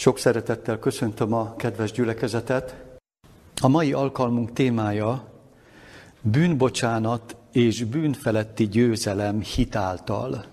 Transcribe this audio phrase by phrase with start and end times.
[0.00, 2.74] Sok szeretettel köszöntöm a kedves gyülekezetet.
[3.60, 5.28] A mai alkalmunk témája
[6.20, 10.44] bűnbocsánat és bűnfeletti győzelem hitáltal.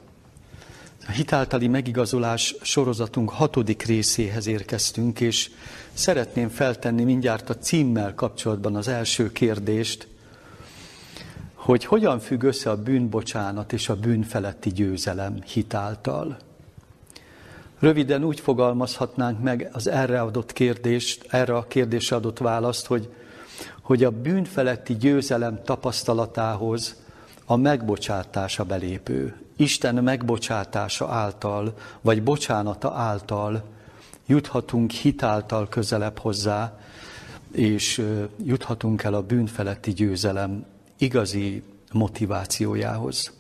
[1.08, 5.52] A hitáltali megigazolás sorozatunk hatodik részéhez érkeztünk, és
[5.94, 10.08] szeretném feltenni mindjárt a címmel kapcsolatban az első kérdést,
[11.54, 16.47] hogy hogyan függ össze a bűnbocsánat és a bűnfeletti győzelem hitáltal.
[17.80, 23.14] Röviden úgy fogalmazhatnánk meg az erre adott kérdést, erre a kérdésre adott választ, hogy,
[23.82, 26.96] hogy a bűnfeletti győzelem tapasztalatához
[27.46, 29.36] a megbocsátása belépő.
[29.56, 33.64] Isten megbocsátása által, vagy bocsánata által
[34.26, 36.80] juthatunk hitáltal közelebb hozzá,
[37.52, 38.06] és
[38.44, 40.66] juthatunk el a bűnfeletti győzelem
[40.98, 43.32] igazi motivációjához.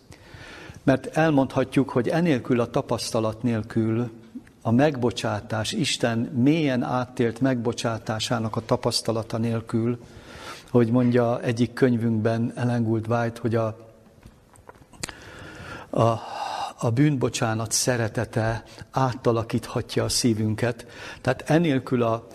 [0.83, 4.11] Mert elmondhatjuk, hogy enélkül a tapasztalat nélkül
[4.67, 9.99] a megbocsátás, Isten mélyen áttélt megbocsátásának a tapasztalata nélkül,
[10.69, 13.77] hogy mondja egyik könyvünkben Ellen Gould White, hogy a,
[15.89, 16.19] a,
[16.77, 20.85] a bűnbocsánat szeretete átalakíthatja a szívünket.
[21.21, 22.27] Tehát enélkül a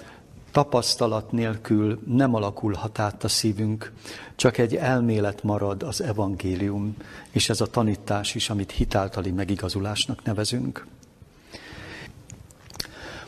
[0.52, 3.92] tapasztalat nélkül nem alakulhat át a szívünk,
[4.36, 6.96] csak egy elmélet marad az evangélium,
[7.30, 10.86] és ez a tanítás is, amit hitáltali megigazulásnak nevezünk.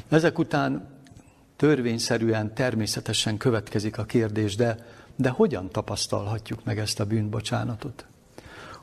[0.09, 0.89] Ezek után
[1.57, 8.07] törvényszerűen, természetesen következik a kérdés, de, de hogyan tapasztalhatjuk meg ezt a bűnbocsánatot?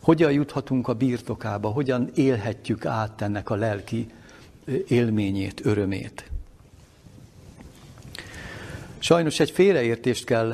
[0.01, 4.11] Hogyan juthatunk a birtokába, hogyan élhetjük át ennek a lelki
[4.87, 6.29] élményét, örömét?
[8.99, 10.53] Sajnos egy félreértést kell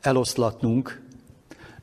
[0.00, 1.02] eloszlatnunk,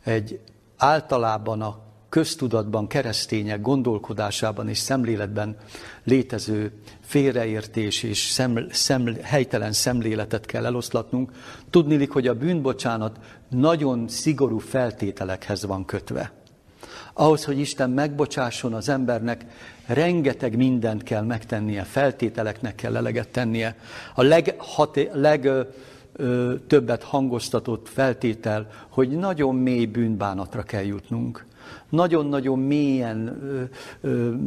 [0.03, 0.39] egy
[0.77, 5.57] általában a köztudatban, keresztények gondolkodásában és szemléletben
[6.03, 6.71] létező
[7.07, 11.31] félreértés és szem, szem, helytelen szemléletet kell eloszlatnunk.
[11.69, 13.17] Tudnilik, hogy a bűnbocsánat
[13.49, 16.31] nagyon szigorú feltételekhez van kötve.
[17.13, 19.45] Ahhoz, hogy Isten megbocsásson az embernek,
[19.85, 23.75] rengeteg mindent kell megtennie, feltételeknek kell eleget tennie.
[24.15, 25.49] A leghaté, leg,
[26.67, 31.45] többet hangoztatott feltétel, hogy nagyon mély bűnbánatra kell jutnunk.
[31.89, 33.41] Nagyon-nagyon mélyen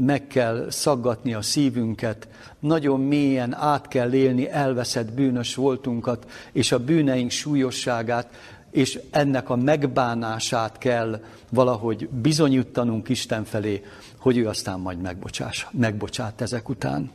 [0.00, 6.78] meg kell szaggatni a szívünket, nagyon mélyen át kell élni elveszett bűnös voltunkat, és a
[6.78, 8.34] bűneink súlyosságát,
[8.70, 13.84] és ennek a megbánását kell valahogy bizonyítanunk Isten felé,
[14.18, 17.10] hogy ő aztán majd megbocsás, megbocsát ezek után.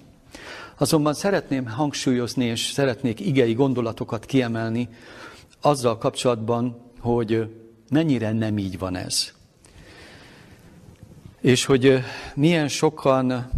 [0.77, 4.89] Azonban szeretném hangsúlyozni, és szeretnék igei gondolatokat kiemelni
[5.61, 7.49] azzal kapcsolatban, hogy
[7.89, 9.34] mennyire nem így van ez.
[11.45, 12.03] És hogy
[12.35, 13.49] milyen sokan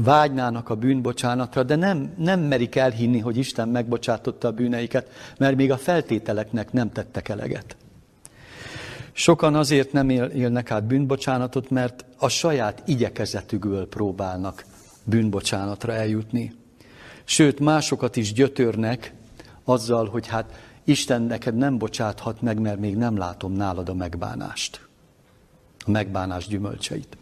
[0.00, 5.70] vágynának a bűnbocsánatra, de nem, nem merik elhinni, hogy Isten megbocsátotta a bűneiket, mert még
[5.70, 7.76] a feltételeknek nem tettek eleget.
[9.12, 14.64] Sokan azért nem él, élnek át bűnbocsánatot, mert a saját igyekezetükből próbálnak
[15.04, 16.54] bűnbocsánatra eljutni.
[17.24, 19.12] Sőt, másokat is gyötörnek
[19.64, 20.52] azzal, hogy hát
[20.84, 24.85] Isten neked nem bocsáthat meg, mert még nem látom nálad a megbánást,
[25.86, 27.16] a megbánás gyümölcseit.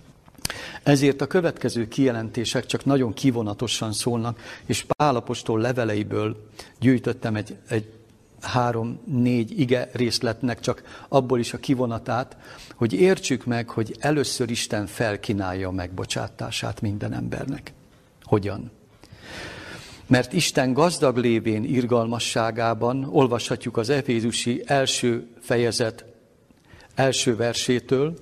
[0.82, 6.48] Ezért a következő kijelentések csak nagyon kivonatosan szólnak, és Pálapostól leveleiből
[6.80, 7.92] gyűjtöttem egy, egy
[8.41, 12.36] három-négy ige részletnek csak abból is a kivonatát,
[12.75, 17.72] hogy értsük meg, hogy először Isten felkínálja a megbocsátását minden embernek.
[18.22, 18.70] Hogyan?
[20.06, 26.04] Mert Isten gazdag lévén irgalmasságában olvashatjuk az Efézusi első fejezet
[26.94, 28.14] első versétől,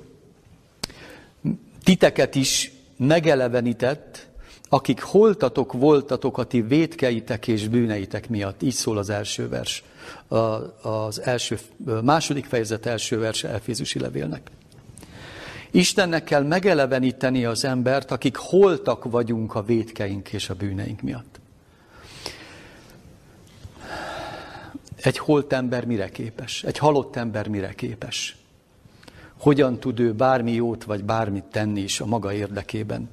[1.85, 4.27] titeket is megelevenített,
[4.69, 8.63] akik holtatok voltatok a ti vétkeitek és bűneitek miatt.
[8.63, 9.85] Így szól az első vers,
[10.83, 11.59] az első,
[12.03, 14.51] második fejezet első vers Efézusi levélnek.
[15.71, 21.41] Istennek kell megeleveníteni az embert, akik holtak vagyunk a védkeink és a bűneink miatt.
[24.97, 26.63] Egy holt ember mire képes?
[26.63, 28.37] Egy halott ember mire képes?
[29.43, 33.09] Hogyan tud ő bármi jót vagy bármit tenni is a maga érdekében?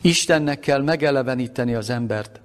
[0.00, 2.40] Istennek kell megeleveníteni az embert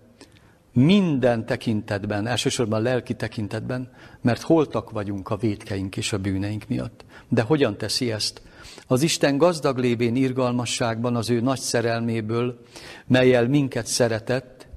[0.73, 3.91] minden tekintetben, elsősorban lelki tekintetben,
[4.21, 7.05] mert holtak vagyunk a védkeink és a bűneink miatt.
[7.27, 8.41] De hogyan teszi ezt?
[8.87, 12.59] Az Isten gazdag lévén irgalmasságban az ő nagy szerelméből,
[13.07, 14.67] melyel minket szeretett,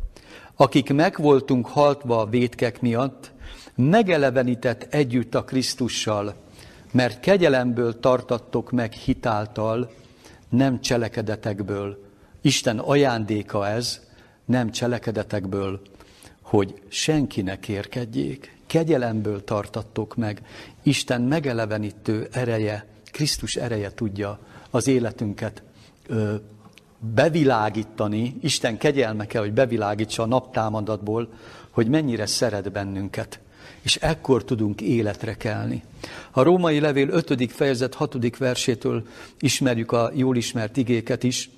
[0.56, 3.32] akik megvoltunk haltva a vétkek miatt,
[3.74, 6.43] megelevenített együtt a Krisztussal,
[6.94, 9.90] mert kegyelemből tartattok meg hitáltal,
[10.48, 12.04] nem cselekedetekből.
[12.40, 14.00] Isten ajándéka ez,
[14.44, 15.80] nem cselekedetekből,
[16.42, 20.42] hogy senki ne kérkedjék, kegyelemből tartattok meg,
[20.82, 24.38] Isten megelevenítő ereje, Krisztus ereje tudja
[24.70, 25.62] az életünket
[26.06, 26.34] ö,
[26.98, 31.28] bevilágítani, Isten kegyelme kell, hogy bevilágítsa a naptámadatból,
[31.70, 33.40] hogy mennyire szeret bennünket.
[33.84, 35.82] És ekkor tudunk életre kelni.
[36.30, 37.52] A római levél 5.
[37.52, 38.36] fejezet 6.
[38.36, 39.06] versétől
[39.40, 41.50] ismerjük a jól ismert igéket is,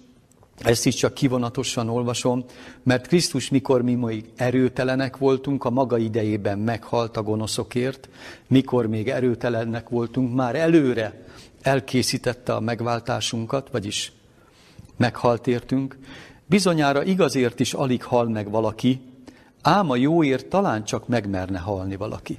[0.58, 2.44] ezt is csak kivonatosan olvasom,
[2.82, 8.08] mert Krisztus, mikor mi még erőtelenek voltunk, a maga idejében meghalt a gonoszokért,
[8.46, 11.24] mikor még erőtelenek voltunk, már előre
[11.62, 14.12] elkészítette a megváltásunkat, vagyis
[14.96, 15.98] meghalt értünk.
[16.46, 19.00] Bizonyára igazért is alig hal meg valaki,
[19.66, 22.38] ám a jóért talán csak megmerne halni valaki.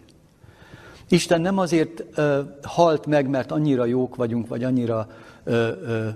[1.09, 5.07] Isten nem azért ö, halt meg, mert annyira jók vagyunk, vagy annyira
[5.43, 6.07] ö, ö,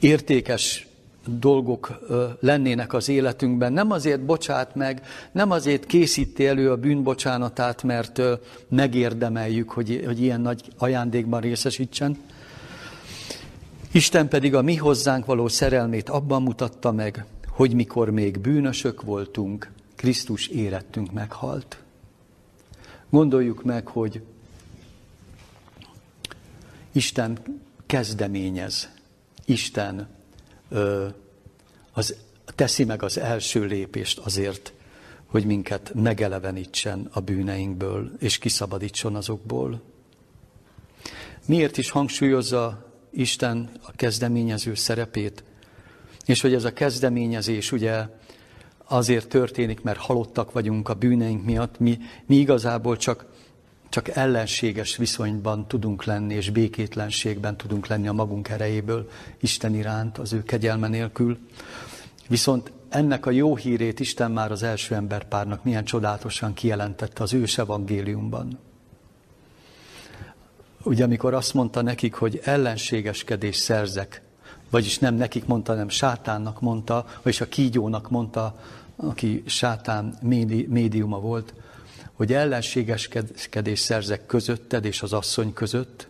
[0.00, 0.86] értékes
[1.26, 2.00] dolgok
[2.40, 3.72] lennének az életünkben.
[3.72, 5.02] Nem azért bocsát meg,
[5.32, 8.22] nem azért készíti elő a bűnbocsánatát, mert
[8.68, 12.18] megérdemeljük, hogy, hogy ilyen nagy ajándékban részesítsen.
[13.92, 19.70] Isten pedig a mi hozzánk való szerelmét abban mutatta meg, hogy mikor még bűnösök voltunk,
[19.96, 21.82] Krisztus érettünk meghalt.
[23.10, 24.22] Gondoljuk meg, hogy
[26.92, 27.38] Isten
[27.86, 28.90] kezdeményez,
[29.44, 30.08] Isten
[31.92, 32.14] az,
[32.54, 34.72] teszi meg az első lépést azért,
[35.26, 39.82] hogy minket megelevenítsen a bűneinkből, és kiszabadítson azokból.
[41.46, 45.44] Miért is hangsúlyozza Isten a kezdeményező szerepét?
[46.26, 48.06] És hogy ez a kezdeményezés ugye
[48.88, 53.26] azért történik, mert halottak vagyunk a bűneink miatt, mi, mi igazából csak
[53.88, 59.08] csak ellenséges viszonyban tudunk lenni, és békétlenségben tudunk lenni a magunk erejéből
[59.40, 61.38] Isten iránt, az ő kegyelme nélkül.
[62.28, 67.58] Viszont ennek a jó hírét Isten már az első emberpárnak milyen csodálatosan kijelentette az ős
[67.58, 68.58] evangéliumban.
[70.82, 74.22] Ugye amikor azt mondta nekik, hogy ellenségeskedés szerzek,
[74.76, 78.60] vagyis nem nekik mondta, hanem sátánnak mondta, vagyis a kígyónak mondta,
[78.96, 81.54] aki sátán médi, médiuma volt,
[82.12, 86.08] hogy ellenségeskedés szerzek közötted és az asszony között,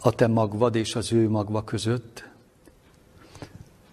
[0.00, 2.28] a te magvad és az ő magva között,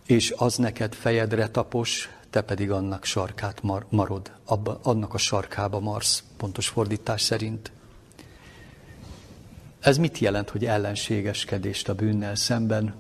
[0.06, 5.80] és az neked fejedre tapos, te pedig annak sarkát mar- marod, abba, annak a sarkába
[5.80, 7.72] marsz, pontos fordítás szerint.
[9.84, 12.94] Ez mit jelent, hogy ellenségeskedést a bűnnel szemben?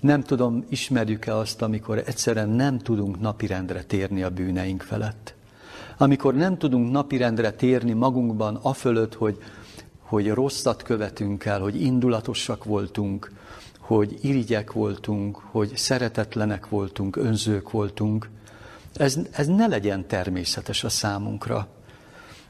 [0.00, 5.34] Nem tudom, ismerjük-e azt, amikor egyszerűen nem tudunk napirendre térni a bűneink felett
[5.96, 9.38] amikor nem tudunk napirendre térni magunkban afölött, hogy,
[10.00, 13.30] hogy rosszat követünk el, hogy indulatosak voltunk,
[13.78, 18.28] hogy irigyek voltunk, hogy szeretetlenek voltunk, önzők voltunk,
[18.94, 21.68] ez, ez ne legyen természetes a számunkra.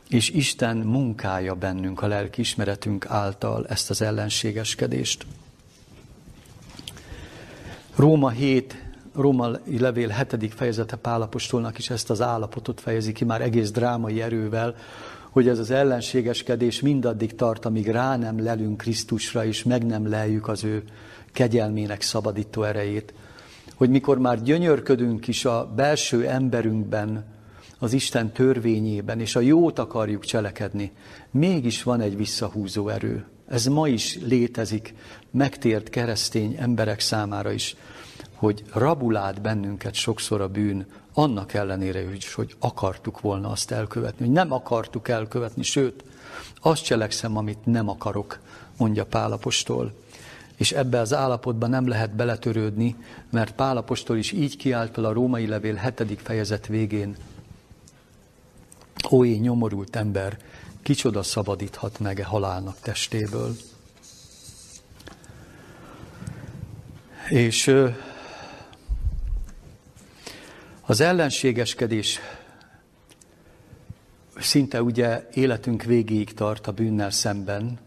[0.09, 5.27] És Isten munkálja bennünk a lelkiismeretünk által ezt az ellenségeskedést.
[7.97, 13.71] Róma 7, római levél hetedik fejezete Pálapostolnak is ezt az állapotot fejezi ki már egész
[13.71, 14.75] drámai erővel,
[15.31, 20.49] hogy ez az ellenségeskedés mindaddig tart, amíg rá nem lelünk Krisztusra, és meg nem leljük
[20.49, 20.83] az ő
[21.33, 23.15] kegyelmének szabadító erejét.
[23.75, 27.25] Hogy mikor már gyönyörködünk is a belső emberünkben,
[27.79, 30.93] az Isten törvényében, és a jót akarjuk cselekedni,
[31.31, 33.27] mégis van egy visszahúzó erő.
[33.49, 34.95] Ez ma is létezik
[35.31, 37.77] megtért keresztény emberek számára is
[38.37, 44.35] hogy rabulát bennünket sokszor a bűn, annak ellenére is, hogy akartuk volna azt elkövetni, hogy
[44.35, 46.05] nem akartuk elkövetni, sőt,
[46.61, 48.39] azt cselekszem, amit nem akarok,
[48.77, 49.93] mondja Pálapostól.
[50.57, 52.97] És ebbe az állapotban nem lehet beletörődni,
[53.31, 57.17] mert Pálapostól is így kiállt fel a római levél hetedik fejezet végén.
[59.11, 60.39] Ó, én nyomorult ember,
[60.83, 63.57] kicsoda szabadíthat meg e halálnak testéből.
[67.29, 67.75] És
[70.81, 72.19] az ellenségeskedés
[74.37, 77.79] szinte ugye életünk végéig tart a bűnnel szemben,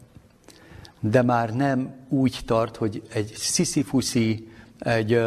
[0.99, 4.47] de már nem úgy tart, hogy egy sziszifuszi,
[4.79, 5.21] egy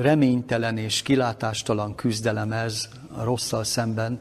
[0.00, 4.20] reménytelen és kilátástalan küzdelem ez a rosszal szemben,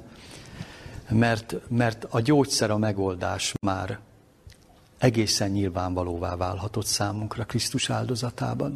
[1.12, 4.00] mert, mert a gyógyszer, a megoldás már
[4.98, 8.74] egészen nyilvánvalóvá válhatott számunkra Krisztus áldozatában.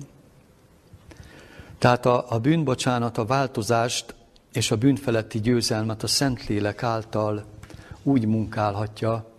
[1.77, 4.15] Tehát a, a bűnbocsánat, a változást
[4.51, 7.45] és a bűnfeletti győzelmet a Szentlélek által
[8.03, 9.29] úgy munkálhatja,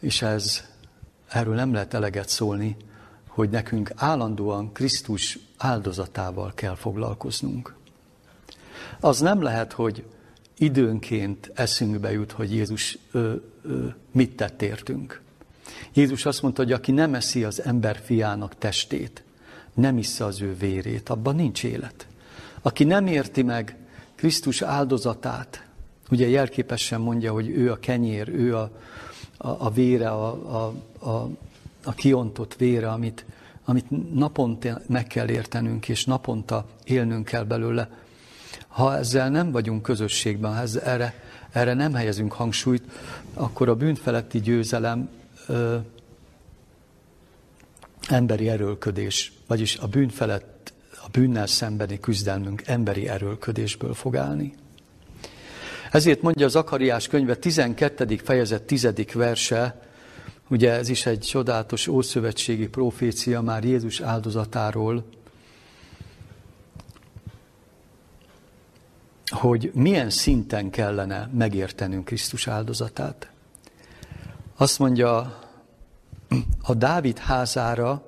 [0.00, 0.64] és ez,
[1.28, 2.76] erről nem lehet eleget szólni,
[3.28, 7.74] hogy nekünk állandóan Krisztus áldozatával kell foglalkoznunk.
[9.00, 10.04] Az nem lehet, hogy
[10.58, 15.22] időnként eszünkbe jut, hogy Jézus ö, ö, mit tett értünk.
[15.92, 19.22] Jézus azt mondta, hogy aki nem eszi az ember fiának testét,
[19.74, 22.06] nem issza az ő vérét, abban nincs élet.
[22.62, 23.76] Aki nem érti meg
[24.14, 25.66] Krisztus áldozatát,
[26.10, 28.70] ugye jelképesen mondja, hogy ő a kenyér, ő a,
[29.36, 30.26] a, a vére, a,
[30.64, 30.74] a,
[31.08, 31.28] a,
[31.84, 33.24] a kiontott vére, amit,
[33.64, 37.88] amit naponta meg kell értenünk, és naponta élnünk kell belőle.
[38.74, 41.14] Ha ezzel nem vagyunk közösségben, ha ez, erre,
[41.52, 42.82] erre nem helyezünk hangsúlyt,
[43.34, 45.08] akkor a bűnfeletti győzelem
[45.46, 45.76] ö,
[48.08, 54.54] emberi erőlködés, vagyis a bűn felett, a bűnnel szembeni küzdelmünk emberi erőlködésből fog állni.
[55.90, 58.16] Ezért mondja az Akariás könyve 12.
[58.16, 58.88] fejezet 10.
[59.12, 59.80] verse,
[60.48, 65.04] ugye ez is egy csodálatos ószövetségi profécia már Jézus áldozatáról,
[69.34, 73.30] hogy milyen szinten kellene megértenünk Krisztus áldozatát.
[74.56, 75.38] Azt mondja,
[76.62, 78.04] a Dávid házára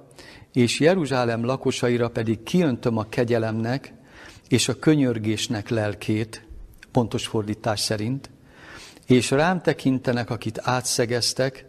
[0.53, 3.93] és Jeruzsálem lakosaira pedig kiöntöm a kegyelemnek
[4.49, 6.47] és a könyörgésnek lelkét,
[6.93, 8.31] pontos fordítás szerint,
[9.07, 11.67] és rám tekintenek, akit átszegeztek,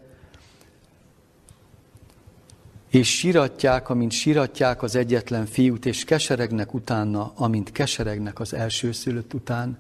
[2.90, 9.78] és siratják, amint siratják az egyetlen fiút, és keseregnek utána, amint keseregnek az elsőszülött után.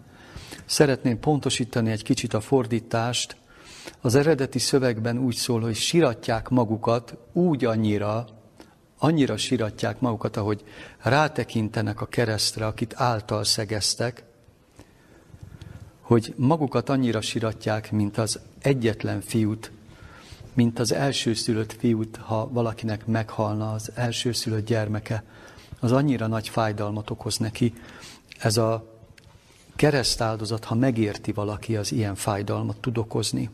[0.66, 3.36] Szeretném pontosítani egy kicsit a fordítást.
[4.02, 8.26] Az eredeti szövegben úgy szól, hogy siratják magukat úgy annyira,
[8.98, 10.64] annyira siratják magukat, ahogy
[11.02, 14.24] rátekintenek a keresztre, akit által szegeztek,
[16.02, 19.72] hogy magukat annyira siratják, mint az egyetlen fiút,
[20.58, 25.24] mint az elsőszülött fiút, ha valakinek meghalna az elsőszülött gyermeke,
[25.80, 27.74] az annyira nagy fájdalmat okoz neki.
[28.40, 28.94] Ez a
[29.76, 33.50] keresztáldozat, ha megérti valaki, az ilyen fájdalmat tud okozni.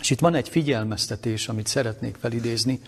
[0.00, 2.80] És itt van egy figyelmeztetés, amit szeretnék felidézni.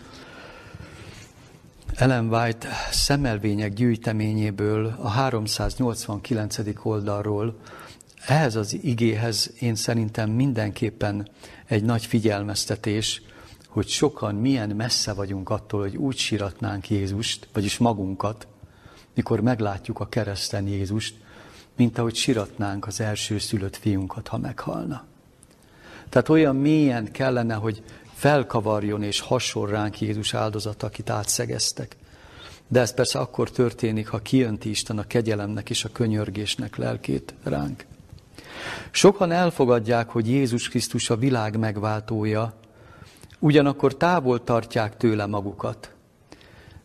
[1.95, 6.57] Ellen White szemelvények gyűjteményéből a 389.
[6.83, 7.59] oldalról
[8.27, 11.29] ehhez az igéhez én szerintem mindenképpen
[11.67, 13.23] egy nagy figyelmeztetés,
[13.69, 18.47] hogy sokan milyen messze vagyunk attól, hogy úgy siratnánk Jézust, vagyis magunkat,
[19.15, 21.15] mikor meglátjuk a kereszten Jézust,
[21.77, 25.05] mint ahogy siratnánk az első szülött fiunkat, ha meghalna.
[26.09, 27.83] Tehát olyan mélyen kellene, hogy
[28.15, 31.97] felkavarjon és hason ránk Jézus áldozata, akit átszegeztek.
[32.69, 37.85] De ez persze akkor történik, ha kijönti Isten a kegyelemnek és a könyörgésnek lelkét ránk.
[38.91, 42.55] Sokan elfogadják, hogy Jézus Krisztus a világ megváltója,
[43.39, 45.93] ugyanakkor távol tartják tőle magukat.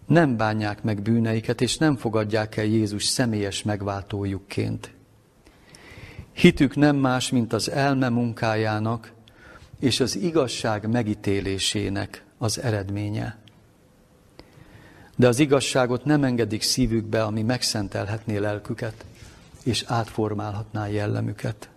[0.08, 4.92] Nem bánják meg bűneiket, és nem fogadják el Jézus személyes megváltójukként.
[6.34, 9.12] Hitük nem más, mint az elme munkájának
[9.80, 13.38] és az igazság megítélésének az eredménye.
[15.16, 19.06] De az igazságot nem engedik szívükbe, ami megszentelhetné lelküket
[19.68, 21.70] és átformálhatná jellemüket.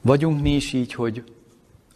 [0.00, 1.24] Vagyunk mi is így, hogy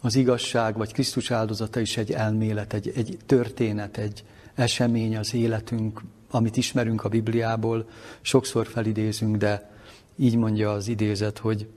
[0.01, 4.23] az igazság vagy Krisztus áldozata is egy elmélet, egy, egy történet, egy
[4.55, 7.89] esemény az életünk, amit ismerünk a Bibliából,
[8.21, 9.71] sokszor felidézünk, de
[10.15, 11.69] így mondja az idézet, hogy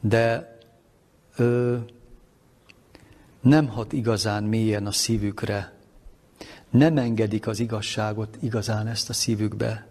[0.00, 0.58] de
[1.36, 1.76] ö,
[3.40, 5.72] nem hat igazán mélyen a szívükre,
[6.70, 9.90] nem engedik az igazságot igazán ezt a szívükbe,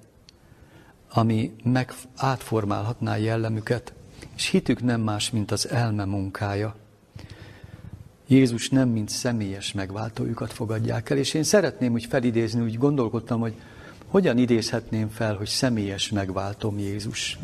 [1.13, 3.94] ami meg átformálhatná jellemüket,
[4.36, 6.75] és hitük nem más, mint az elme munkája.
[8.27, 13.53] Jézus nem mint személyes megváltójukat fogadják el, és én szeretném úgy felidézni, úgy gondolkodtam, hogy
[14.08, 17.39] hogyan idézhetném fel, hogy személyes megváltom Jézus.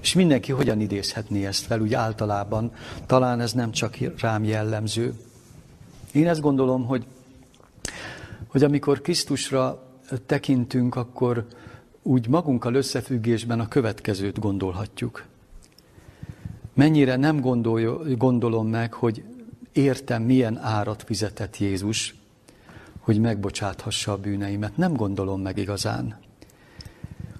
[0.00, 2.72] És mindenki hogyan idézhetné ezt fel, úgy általában,
[3.06, 5.14] talán ez nem csak rám jellemző.
[6.12, 7.06] Én ezt gondolom, hogy,
[8.46, 9.82] hogy amikor Krisztusra
[10.26, 11.46] tekintünk, akkor
[12.08, 15.24] úgy magunkkal összefüggésben a következőt gondolhatjuk.
[16.74, 19.24] Mennyire nem gondol, gondolom meg, hogy
[19.72, 22.14] értem, milyen árat fizetett Jézus,
[23.00, 24.76] hogy megbocsáthassa a bűneimet.
[24.76, 26.18] Nem gondolom meg igazán.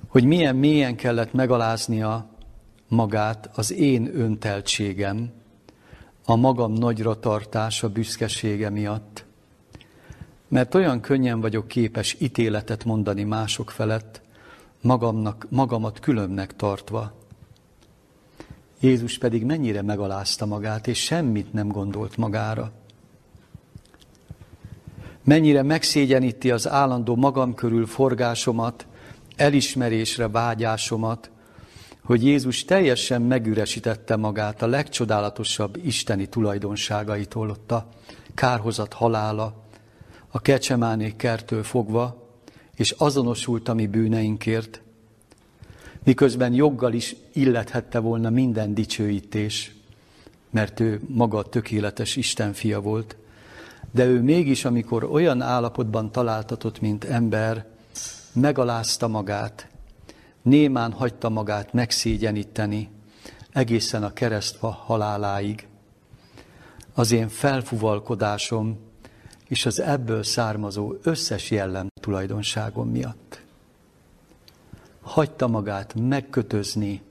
[0.08, 2.26] Hogy milyen mélyen kellett megaláznia
[2.88, 5.30] magát az én önteltségem,
[6.24, 9.24] a magam nagyra tartása, büszkesége miatt.
[10.48, 14.26] Mert olyan könnyen vagyok képes ítéletet mondani mások felett,
[14.80, 17.12] magamnak, magamat különnek tartva.
[18.80, 22.72] Jézus pedig mennyire megalázta magát, és semmit nem gondolt magára.
[25.24, 28.86] Mennyire megszégyeníti az állandó magam körül forgásomat,
[29.36, 31.30] elismerésre vágyásomat,
[32.04, 37.88] hogy Jézus teljesen megüresítette magát a legcsodálatosabb isteni tulajdonságaitól ott a
[38.34, 39.54] kárhozat halála,
[40.28, 42.27] a kecsemánék kertől fogva,
[42.78, 44.80] és azonosult a mi bűneinkért,
[46.04, 49.74] miközben joggal is illethette volna minden dicsőítés,
[50.50, 53.16] mert ő maga tökéletes Isten fia volt,
[53.90, 57.66] de ő mégis, amikor olyan állapotban találtatott, mint ember,
[58.32, 59.68] megalázta magát,
[60.42, 62.88] némán hagyta magát megszégyeníteni
[63.52, 65.66] egészen a keresztfa haláláig.
[66.94, 68.87] Az én felfuvalkodásom
[69.48, 73.42] és az ebből származó összes jellem tulajdonságom miatt.
[75.00, 77.02] Hagyta magát megkötözni,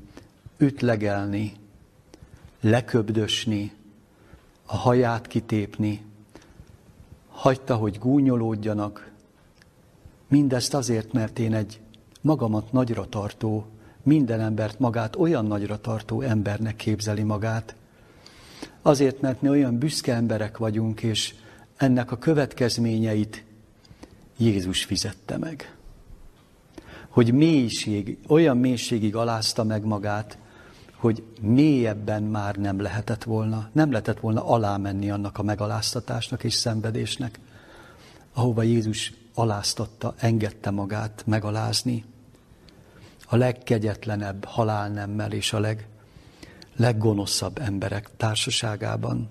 [0.58, 1.53] ütlegelni,
[2.62, 3.74] leköbdösni,
[4.65, 6.06] a haját kitépni,
[7.29, 9.12] hagyta, hogy gúnyolódjanak,
[10.27, 11.79] mindezt azért, mert én egy
[12.22, 13.65] magamat nagyra tartó,
[14.03, 17.75] minden embert magát olyan nagyra tartó embernek képzeli magát.
[18.82, 21.34] Azért, mert mi olyan büszke emberek vagyunk, és
[21.77, 23.43] ennek a következményeit
[24.38, 25.75] Jézus fizette meg.
[27.10, 30.38] Hogy mélység, olyan mélységig alázta meg magát,
[30.96, 37.39] hogy mélyebben már nem lehetett volna, nem lehetett volna alámenni annak a megaláztatásnak és szenvedésnek,
[38.34, 42.05] ahova Jézus aláztatta, engedte magát megalázni
[43.25, 45.88] a legkegyetlenebb halálnemmel és a leg,
[46.75, 49.29] leggonoszabb emberek társaságában.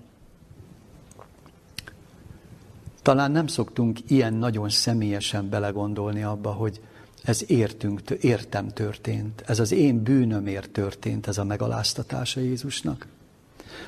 [3.07, 6.81] Talán nem szoktunk ilyen nagyon személyesen belegondolni abba, hogy
[7.23, 13.07] ez értünk, értem történt, ez az én bűnömért történt, ez a megaláztatása Jézusnak.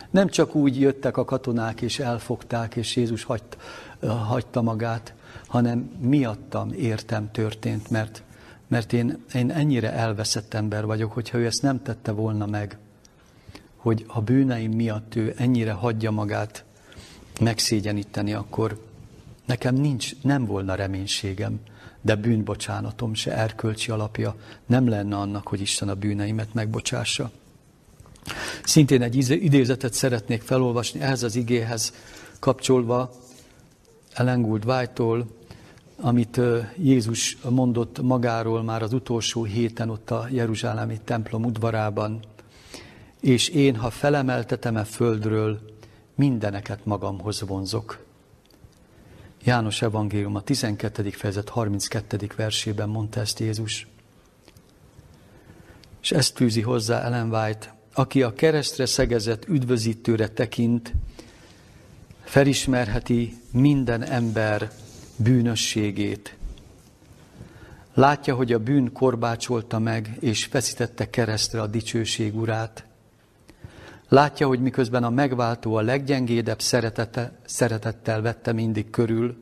[0.09, 3.57] Nem csak úgy jöttek a katonák és elfogták, és Jézus hagyta,
[4.07, 5.13] hagyta magát,
[5.47, 8.23] hanem miattam értem történt, mert,
[8.67, 12.77] mert én, én ennyire elveszett ember vagyok, hogyha ő ezt nem tette volna meg,
[13.75, 16.63] hogy a bűneim miatt ő ennyire hagyja magát
[17.39, 18.87] megszégyeníteni, akkor
[19.49, 21.59] nekem nincs, nem volna reménységem,
[22.01, 24.35] de bűnbocsánatom se erkölcsi alapja
[24.65, 27.31] nem lenne annak, hogy Isten a bűneimet megbocsássa.
[28.63, 31.93] Szintén egy idézetet szeretnék felolvasni ehhez az igéhez
[32.39, 33.11] kapcsolva
[34.13, 34.65] Ellen Gould
[36.01, 36.41] amit
[36.77, 42.19] Jézus mondott magáról már az utolsó héten ott a Jeruzsálemi templom udvarában.
[43.19, 45.59] És én, ha felemeltetem e földről,
[46.15, 48.07] mindeneket magamhoz vonzok.
[49.43, 51.09] János Evangélium a 12.
[51.09, 52.29] fejezet 32.
[52.35, 53.87] versében mondta ezt Jézus.
[56.01, 60.93] És ezt fűzi hozzá Ellen White, aki a keresztre szegezett üdvözítőre tekint,
[62.23, 64.71] felismerheti minden ember
[65.15, 66.37] bűnösségét.
[67.93, 72.88] Látja, hogy a bűn korbácsolta meg, és feszítette keresztre a dicsőség urát.
[74.09, 79.37] Látja, hogy miközben a megváltó a leggyengédebb szeretete, szeretettel vette mindig körül,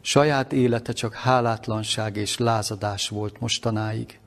[0.00, 4.18] saját élete csak hálátlanság és lázadás volt mostanáig.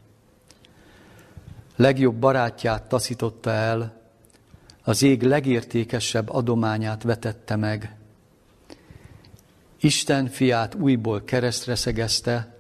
[1.76, 4.02] Legjobb barátját taszította el,
[4.84, 7.96] az ég legértékesebb adományát vetette meg.
[9.80, 12.56] Isten fiát újból keresztre szegezte,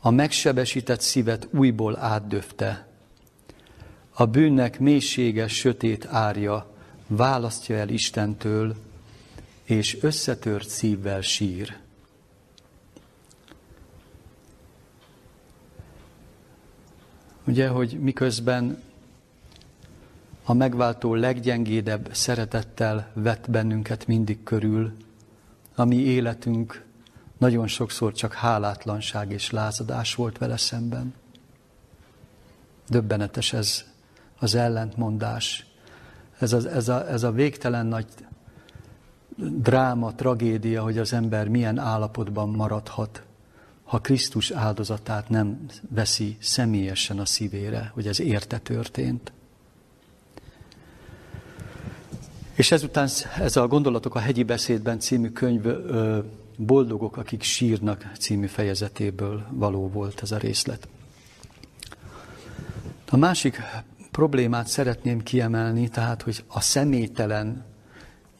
[0.00, 2.91] a megsebesített szívet újból átdöfte.
[4.22, 6.66] A bűnnek mélységes, sötét árja
[7.06, 8.76] választja el Istentől,
[9.64, 11.78] és összetört szívvel sír.
[17.44, 18.82] Ugye, hogy miközben
[20.44, 24.92] a megváltó leggyengédebb szeretettel vett bennünket mindig körül,
[25.74, 26.84] a mi életünk
[27.38, 31.14] nagyon sokszor csak hálátlanság és lázadás volt vele szemben.
[32.88, 33.91] Döbbenetes ez
[34.42, 35.66] az ellentmondás,
[36.38, 38.06] ez a, ez a, ez a végtelen nagy
[39.36, 43.22] dráma, tragédia, hogy az ember milyen állapotban maradhat,
[43.84, 49.32] ha Krisztus áldozatát nem veszi személyesen a szívére, hogy ez érte történt.
[52.54, 55.66] És ezután ez a Gondolatok a hegyi beszédben című könyv
[56.56, 60.88] Boldogok, akik sírnak című fejezetéből való volt ez a részlet.
[63.12, 63.60] A másik
[64.12, 67.64] problémát szeretném kiemelni, tehát, hogy a személytelen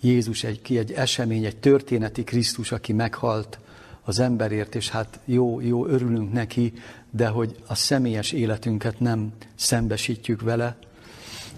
[0.01, 3.59] Jézus egy, ki egy esemény, egy történeti Krisztus, aki meghalt
[4.05, 6.73] az emberért, és hát jó, jó, örülünk neki,
[7.11, 10.77] de hogy a személyes életünket nem szembesítjük vele.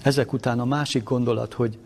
[0.02, 1.78] Ezek után a másik gondolat, hogy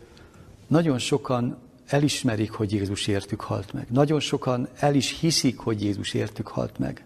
[0.66, 3.86] nagyon sokan elismerik, hogy Jézus értük halt meg.
[3.90, 7.04] Nagyon sokan el is hiszik, hogy Jézus értük halt meg.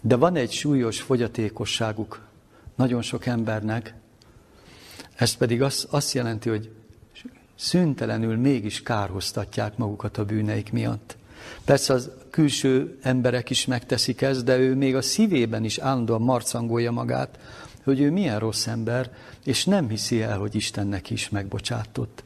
[0.00, 2.26] De van egy súlyos fogyatékosságuk
[2.74, 3.94] nagyon sok embernek,
[5.16, 6.70] ez pedig azt, azt jelenti, hogy
[7.54, 11.16] szüntelenül mégis kárhoztatják magukat a bűneik miatt.
[11.64, 16.90] Persze az külső emberek is megteszik ezt, de ő még a szívében is állandóan marcangolja
[16.90, 17.38] magát,
[17.84, 19.12] hogy ő milyen rossz ember,
[19.44, 22.24] és nem hiszi el, hogy Isten neki is megbocsátott.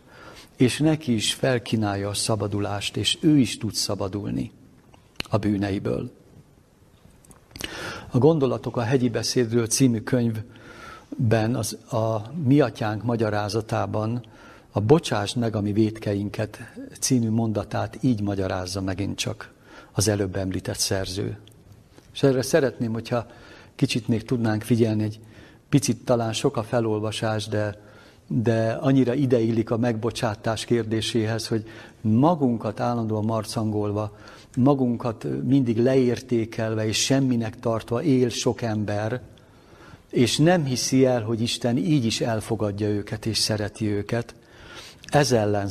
[0.57, 4.51] És neki is felkínálja a szabadulást, és ő is tud szabadulni
[5.29, 6.11] a bűneiből.
[8.11, 10.01] A Gondolatok a hegyi beszédről című
[11.19, 14.23] könyvben, az, a Mi atyánk magyarázatában
[14.73, 16.59] a Bocsáss meg a mi védkeinket
[17.01, 19.53] című mondatát így magyarázza megint csak
[19.93, 21.39] az előbb említett szerző.
[22.13, 23.27] És erre szeretném, hogyha
[23.75, 25.21] kicsit még tudnánk figyelni, egy
[25.69, 27.81] picit talán sok a felolvasás, de,
[28.27, 31.65] de annyira ideillik a megbocsátás kérdéséhez, hogy
[32.01, 34.17] magunkat állandóan marcangolva,
[34.57, 39.23] magunkat mindig leértékelve és semminek tartva él sok ember,
[40.11, 44.35] és nem hiszi el, hogy Isten így is elfogadja őket és szereti őket,
[45.09, 45.69] ez ellen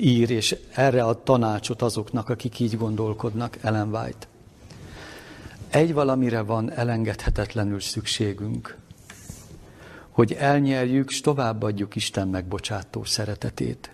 [0.00, 4.26] ír, és erre ad tanácsot azoknak, akik így gondolkodnak, Ellen White.
[5.68, 8.76] Egy valamire van elengedhetetlenül szükségünk,
[10.10, 13.90] hogy elnyerjük, és továbbadjuk Isten megbocsátó szeretetét.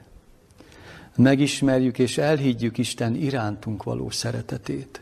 [1.17, 5.01] Megismerjük és elhiggyük Isten irántunk való szeretetét.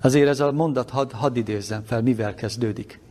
[0.00, 3.01] Azért ez a mondat, hadd had idézzem fel, mivel kezdődik.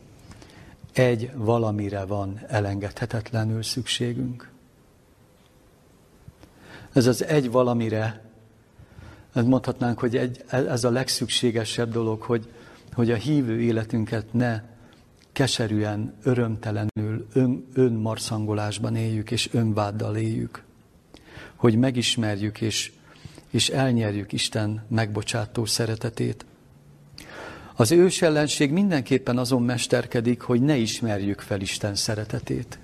[0.92, 4.50] Egy valamire van elengedhetetlenül szükségünk.
[6.92, 8.24] Ez az egy valamire,
[9.32, 12.52] mondhatnánk, hogy egy, ez a legszükségesebb dolog, hogy,
[12.92, 14.62] hogy a hívő életünket ne
[15.32, 20.62] keserűen, örömtelenül, ön, önmarszangolásban éljük, és önváddal éljük.
[21.56, 22.92] Hogy megismerjük, és,
[23.50, 26.44] és elnyerjük Isten megbocsátó szeretetét.
[27.76, 32.78] Az ős ellenség mindenképpen azon mesterkedik, hogy ne ismerjük fel Isten szeretetét.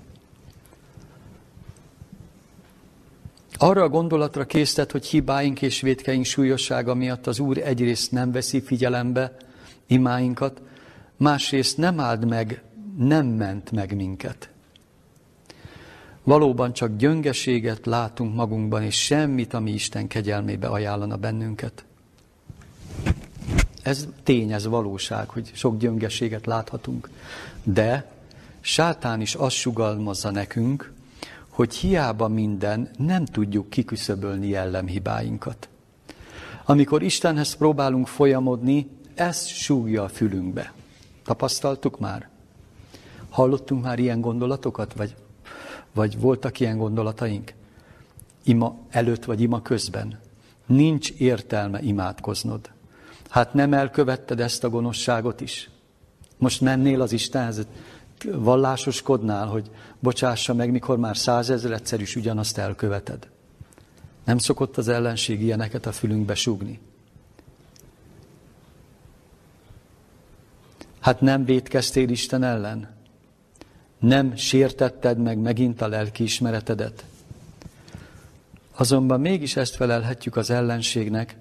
[3.57, 8.61] Arra a gondolatra késztet, hogy hibáink és védkeink súlyossága miatt az Úr egyrészt nem veszi
[8.61, 9.35] figyelembe
[9.87, 10.61] imáinkat,
[11.17, 12.61] másrészt nem áld meg,
[12.97, 14.49] nem ment meg minket.
[16.23, 21.85] Valóban csak gyöngeséget látunk magunkban, és semmit, ami Isten kegyelmébe ajánlana bennünket.
[23.81, 27.09] Ez tény, ez valóság, hogy sok gyöngeséget láthatunk.
[27.63, 28.11] De
[28.59, 30.93] sátán is azt sugalmazza nekünk,
[31.49, 35.69] hogy hiába minden, nem tudjuk kiküszöbölni jellemhibáinkat.
[36.65, 40.73] Amikor Istenhez próbálunk folyamodni, ezt súgja a fülünkbe.
[41.23, 42.29] Tapasztaltuk már?
[43.29, 45.15] Hallottunk már ilyen gondolatokat, vagy,
[45.93, 47.53] vagy voltak ilyen gondolataink?
[48.43, 50.19] Ima előtt vagy ima közben.
[50.65, 52.69] Nincs értelme imádkoznod.
[53.29, 55.69] Hát nem elkövetted ezt a gonoszságot is?
[56.37, 57.67] Most mennél az Istenhez,
[58.23, 61.15] vallásoskodnál, hogy bocsássa meg, mikor már
[61.71, 63.27] egyszer is ugyanazt elköveted.
[64.25, 66.79] Nem szokott az ellenség ilyeneket a fülünkbe súgni.
[70.99, 72.89] Hát nem védkeztél Isten ellen?
[73.99, 77.05] Nem sértetted meg megint a lelki ismeretedet?
[78.75, 81.37] Azonban mégis ezt felelhetjük az ellenségnek,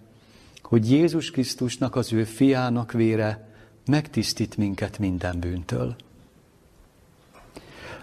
[0.62, 3.48] hogy Jézus Krisztusnak, az ő fiának vére
[3.86, 5.96] megtisztít minket minden bűntől.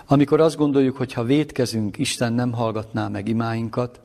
[0.06, 4.00] Amikor azt gondoljuk, hogy ha védkezünk, Isten nem hallgatná meg imáinkat,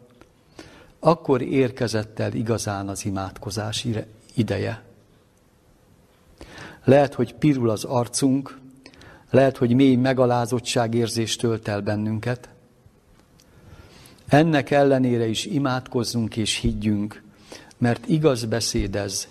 [0.99, 3.87] akkor érkezett el igazán az imádkozás
[4.35, 4.83] ideje.
[6.85, 8.59] Lehet, hogy pirul az arcunk,
[9.31, 12.49] lehet, hogy mély megalázottság érzés tölt el bennünket.
[14.27, 17.23] Ennek ellenére is imádkozzunk és higgyünk,
[17.81, 19.29] mert igaz beszéd ez,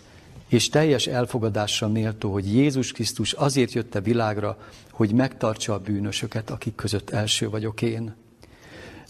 [0.48, 4.58] és teljes elfogadásra méltó, hogy Jézus Krisztus azért jött a világra,
[4.92, 8.16] hogy megtartsa a bűnösöket, akik között első vagyok én.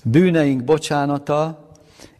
[0.04, 1.68] Bűneink bocsánata,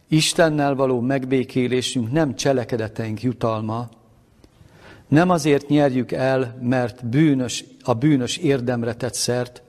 [0.08, 3.88] Istennel való megbékélésünk nem cselekedeteink jutalma,
[5.08, 9.62] nem azért nyerjük el, mert bűnös, a bűnös érdemre tett szert,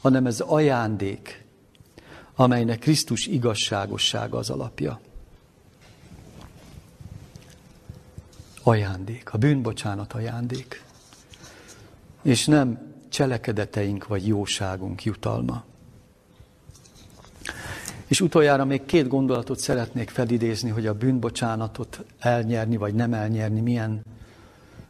[0.00, 1.44] hanem ez ajándék,
[2.34, 5.00] amelynek Krisztus igazságossága az alapja.
[8.62, 10.82] Ajándék, a bűnbocsánat ajándék,
[12.22, 15.64] és nem cselekedeteink vagy jóságunk jutalma.
[18.06, 24.04] És utoljára még két gondolatot szeretnék felidézni, hogy a bűnbocsánatot elnyerni vagy nem elnyerni milyen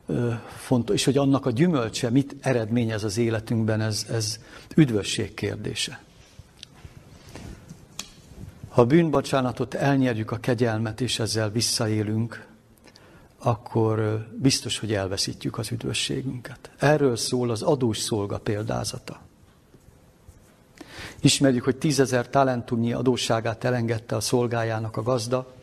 [0.06, 4.38] ö, fontos, és hogy annak a gyümölcse mit eredményez az életünkben, ez, ez
[4.76, 6.02] üdvösség kérdése.
[8.68, 12.46] Ha a bűnbocsánatot elnyerjük a kegyelmet, és ezzel visszaélünk,
[13.42, 16.70] akkor biztos, hogy elveszítjük az üdvösségünket.
[16.78, 19.20] Erről szól az adós szolga példázata.
[21.20, 25.54] Ismerjük, hogy tízezer talentumnyi adósságát elengedte a szolgájának a gazda,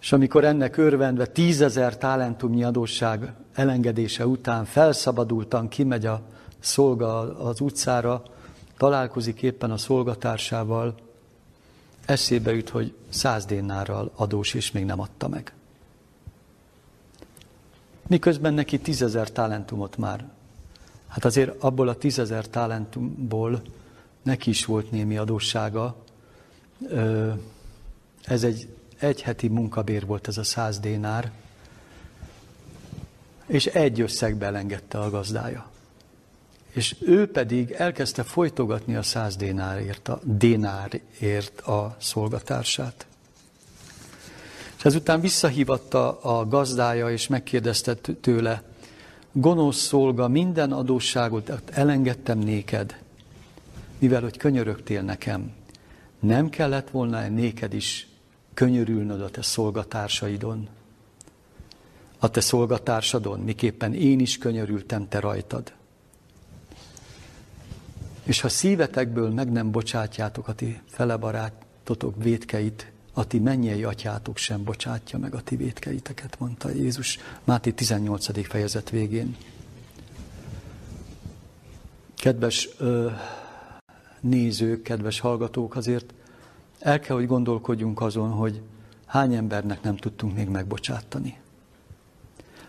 [0.00, 6.22] és amikor ennek örvendve tízezer talentumnyi adósság elengedése után felszabadultan kimegy a
[6.58, 8.22] szolga az utcára,
[8.76, 10.94] találkozik éppen a szolgatársával,
[12.04, 15.52] eszébe jut, hogy száz dénárral adós, és még nem adta meg.
[18.10, 20.24] Miközben neki tízezer talentumot már.
[21.08, 23.62] Hát azért abból a tízezer talentumból
[24.22, 25.96] neki is volt némi adóssága.
[28.24, 28.68] Ez egy
[29.00, 31.30] egy heti munkabér volt ez a száz dénár,
[33.46, 35.70] és egy összegbe elengedte a gazdája.
[36.72, 43.06] És ő pedig elkezdte folytogatni a száz dénárért a, dénárért a szolgatársát.
[44.80, 48.62] És ezután visszahívatta a gazdája, és megkérdezte tőle,
[49.32, 52.98] gonosz szolga, minden adósságot elengedtem néked,
[53.98, 55.52] mivel hogy könyörögtél nekem.
[56.20, 58.08] Nem kellett volna néked is
[58.54, 60.68] könyörülnöd a te szolgatársaidon,
[62.18, 65.72] a te szolgatársadon, miképpen én is könyörültem te rajtad.
[68.22, 74.64] És ha szívetekből meg nem bocsátjátok a ti felebarátotok védkeit, a ti mennyei atyátok sem
[74.64, 78.46] bocsátja meg a ti védkeiteket, mondta Jézus Máté 18.
[78.48, 79.36] fejezet végén.
[82.16, 83.10] Kedves ö,
[84.20, 86.14] nézők, kedves hallgatók, azért
[86.78, 88.60] el kell, hogy gondolkodjunk azon, hogy
[89.06, 91.38] hány embernek nem tudtunk még megbocsátani.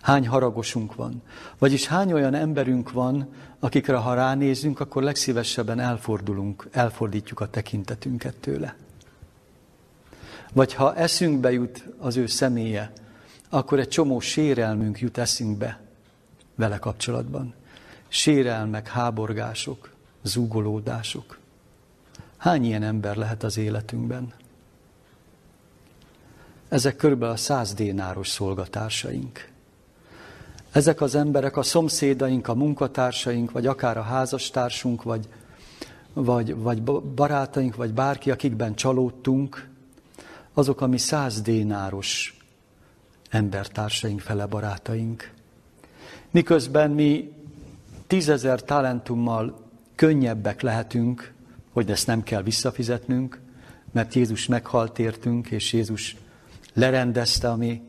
[0.01, 1.21] Hány haragosunk van.
[1.57, 8.75] Vagyis hány olyan emberünk van, akikre ha ránézünk, akkor legszívesebben elfordulunk, elfordítjuk a tekintetünket tőle.
[10.51, 12.91] Vagy ha eszünkbe jut az ő személye,
[13.49, 15.79] akkor egy csomó sérelmünk jut eszünkbe
[16.55, 17.53] vele kapcsolatban.
[18.07, 19.89] Sérelmek, háborgások,
[20.21, 21.39] zúgolódások.
[22.37, 24.33] Hány ilyen ember lehet az életünkben?
[26.69, 29.49] Ezek körülbelül a száz dénáros szolgatársaink.
[30.71, 35.27] Ezek az emberek a szomszédaink, a munkatársaink, vagy akár a házastársunk, vagy,
[36.13, 39.69] vagy, vagy barátaink, vagy bárki, akikben csalódtunk,
[40.53, 42.37] azok a mi száz dénáros
[43.29, 45.31] embertársaink, fele barátaink.
[46.31, 47.31] Miközben mi
[48.07, 51.33] tízezer talentummal könnyebbek lehetünk,
[51.71, 53.39] hogy ezt nem kell visszafizetnünk,
[53.91, 56.15] mert Jézus meghalt értünk, és Jézus
[56.73, 57.81] lerendezte a mi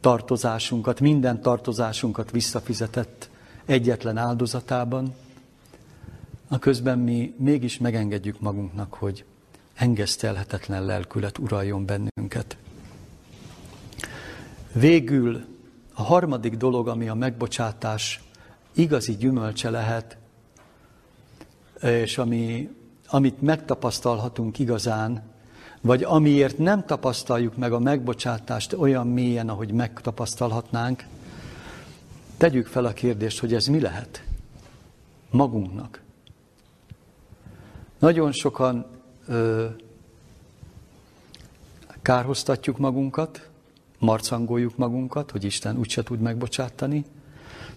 [0.00, 3.30] tartozásunkat, minden tartozásunkat visszafizetett
[3.64, 5.14] egyetlen áldozatában,
[6.48, 9.24] a közben mi mégis megengedjük magunknak, hogy
[9.74, 12.56] engesztelhetetlen lelkület uraljon bennünket.
[14.72, 15.44] Végül
[15.94, 18.22] a harmadik dolog, ami a megbocsátás
[18.72, 20.16] igazi gyümölcse lehet,
[21.82, 22.70] és ami
[23.06, 25.22] amit megtapasztalhatunk igazán,
[25.80, 31.04] vagy amiért nem tapasztaljuk meg a megbocsátást olyan mélyen, ahogy megtapasztalhatnánk,
[32.36, 34.24] tegyük fel a kérdést, hogy ez mi lehet
[35.30, 36.02] magunknak.
[37.98, 38.86] Nagyon sokan
[39.26, 39.66] ö,
[42.02, 43.48] kárhoztatjuk magunkat,
[43.98, 47.04] marcangoljuk magunkat, hogy Isten úgyse tud megbocsátani.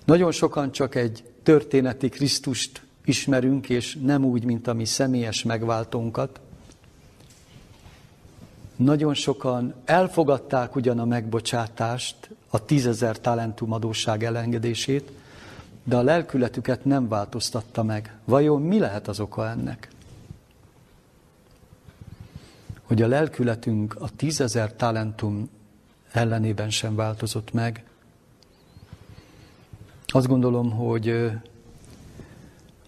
[0.06, 6.40] Nagyon sokan csak egy történeti Krisztust ismerünk, és nem úgy, mint a mi személyes megváltónkat.
[8.76, 15.12] Nagyon sokan elfogadták ugyan a megbocsátást, a tízezer talentum adósság elengedését,
[15.84, 18.18] de a lelkületüket nem változtatta meg.
[18.26, 19.90] Vajon mi lehet az oka ennek?
[22.88, 25.50] Hogy a lelkületünk a tízezer talentum
[26.12, 27.84] ellenében sem változott meg.
[30.06, 31.32] Azt gondolom, hogy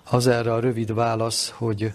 [0.09, 1.93] az erre a rövid válasz, hogy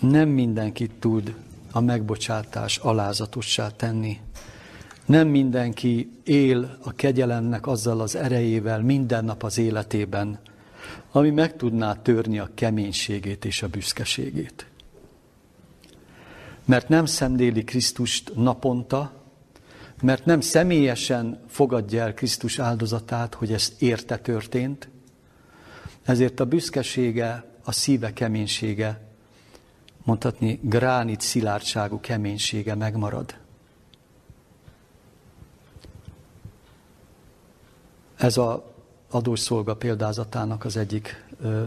[0.00, 1.34] nem mindenki tud
[1.72, 4.20] a megbocsátás alázatossá tenni.
[5.06, 10.38] Nem mindenki él a kegyelemnek azzal az erejével minden nap az életében,
[11.10, 14.66] ami meg tudná törni a keménységét és a büszkeségét.
[16.66, 19.12] Mert nem szemléli Krisztust naponta,
[20.02, 24.88] mert nem személyesen fogadja el Krisztus áldozatát, hogy ez érte történt,
[26.02, 29.00] ezért a büszkesége, a szíve keménysége,
[30.04, 33.34] mondhatni gránit szilárdságú keménysége megmarad.
[38.16, 38.74] Ez a
[39.10, 41.64] adószolga példázatának az egyik ö,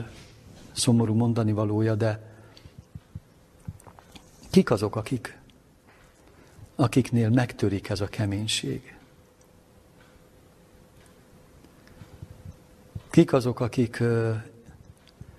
[0.72, 2.29] szomorú mondani valója, de
[4.50, 5.38] kik azok, akik,
[6.76, 8.98] akiknél megtörik ez a keménység.
[13.10, 14.04] Kik azok, akik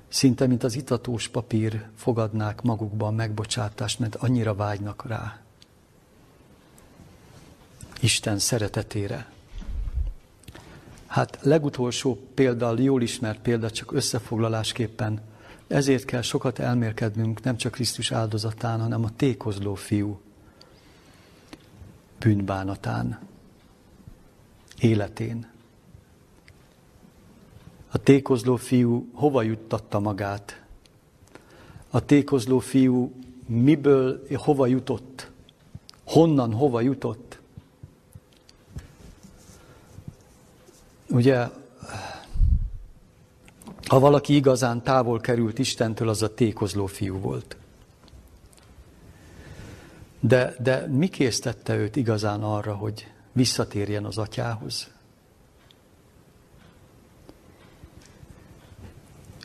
[0.09, 5.41] szinte, mint az itatós papír fogadnák magukban megbocsátást, mert annyira vágynak rá.
[8.01, 9.31] Isten szeretetére.
[11.07, 15.21] Hát legutolsó példa, jól ismert példa, csak összefoglalásképpen,
[15.71, 20.21] ezért kell sokat elmélkednünk nem csak Krisztus áldozatán, hanem a tékozló fiú
[22.19, 23.19] bűnbánatán,
[24.81, 25.51] életén.
[27.91, 30.63] A tékozló fiú hova juttatta magát?
[31.91, 33.13] A tékozló fiú
[33.47, 35.31] miből, hova jutott?
[36.05, 37.41] Honnan, hova jutott?
[41.09, 41.49] Ugye,
[43.91, 47.57] ha valaki igazán távol került Istentől, az a tékozló fiú volt.
[50.21, 54.91] De, de mi késztette őt igazán arra, hogy visszatérjen az atyához?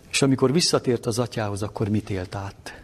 [0.10, 2.84] És amikor visszatért az atyához, akkor mit élt át?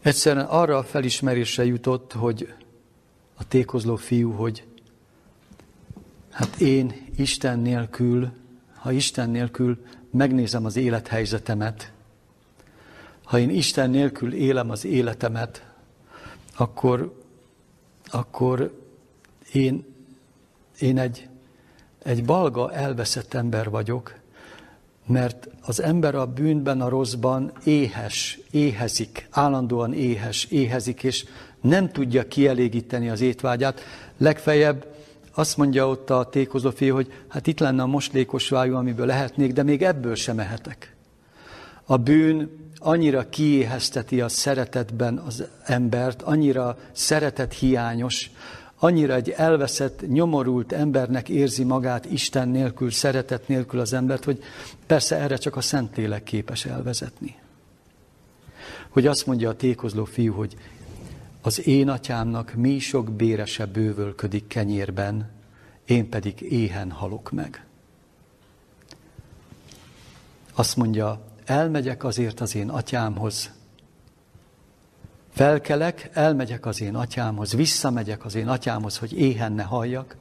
[0.00, 2.54] Egyszerűen arra a felismerésre jutott, hogy
[3.34, 4.70] a tékozló fiú, hogy
[6.32, 8.30] hát én Isten nélkül,
[8.74, 11.92] ha Isten nélkül megnézem az élethelyzetemet,
[13.24, 15.66] ha én Isten nélkül élem az életemet,
[16.56, 17.20] akkor,
[18.10, 18.80] akkor
[19.52, 19.84] én,
[20.78, 21.28] én egy,
[22.02, 24.14] egy balga, elveszett ember vagyok,
[25.06, 31.24] mert az ember a bűnben, a rosszban éhes, éhezik, állandóan éhes, éhezik, és
[31.60, 33.80] nem tudja kielégíteni az étvágyát.
[34.16, 34.86] Legfeljebb
[35.34, 39.52] azt mondja ott a tékozó fiú, hogy hát itt lenne a moslékos vájú, amiből lehetnék,
[39.52, 40.96] de még ebből sem mehetek.
[41.84, 48.30] A bűn annyira kiéhezteti a szeretetben az embert, annyira szeretet hiányos,
[48.78, 54.42] annyira egy elveszett, nyomorult embernek érzi magát Isten nélkül, szeretet nélkül az embert, hogy
[54.86, 57.34] persze erre csak a Szentlélek képes elvezetni.
[58.88, 60.56] Hogy azt mondja a tékozló fiú, hogy
[61.42, 65.30] az én atyámnak mi sok bérese bővölködik kenyérben,
[65.84, 67.66] én pedig éhen halok meg.
[70.54, 73.50] Azt mondja, elmegyek azért az én atyámhoz,
[75.32, 80.16] felkelek, elmegyek az én atyámhoz, visszamegyek az én atyámhoz, hogy éhen ne halljak,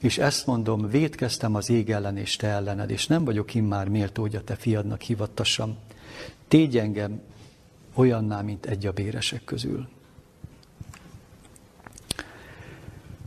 [0.00, 4.22] és ezt mondom, védkeztem az ég ellen és te ellened, és nem vagyok immár méltó,
[4.22, 5.76] hogy a te fiadnak hivattassam.
[6.48, 7.20] Tégy engem
[7.94, 9.88] olyanná, mint egy a béresek közül.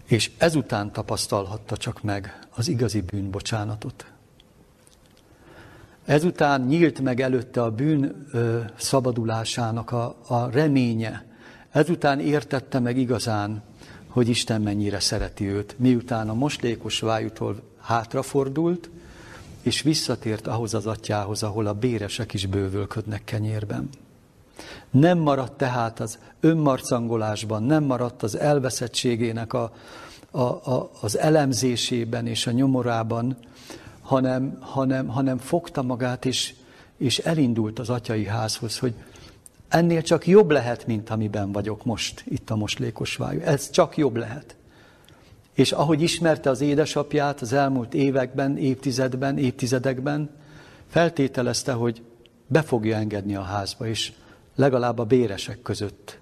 [0.07, 4.05] És ezután tapasztalhatta csak meg az igazi bűnbocsánatot.
[6.05, 11.25] Ezután nyílt meg előtte a bűn ö, szabadulásának a, a reménye.
[11.71, 13.63] Ezután értette meg igazán,
[14.07, 18.89] hogy Isten mennyire szereti őt, miután a moslékos vájútól hátrafordult,
[19.61, 23.89] és visszatért ahhoz az atyához, ahol a béresek is bővölködnek kenyérben.
[24.89, 29.71] Nem maradt tehát az önmarcangolásban, nem maradt az elveszettségének a,
[30.31, 33.37] a, a, az elemzésében és a nyomorában,
[34.01, 36.53] hanem, hanem, hanem fogta magát és,
[36.97, 38.93] és elindult az atyai házhoz, hogy
[39.67, 43.39] ennél csak jobb lehet, mint amiben vagyok most, itt a moslékos vájú.
[43.39, 44.55] Ez csak jobb lehet.
[45.53, 50.29] És ahogy ismerte az édesapját az elmúlt években, évtizedben, évtizedekben,
[50.87, 52.01] feltételezte, hogy
[52.47, 54.13] be fogja engedni a házba, és
[54.57, 56.19] legalább a béresek között